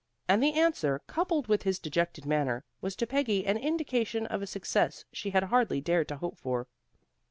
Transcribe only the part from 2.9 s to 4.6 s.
to Peggy an indication of a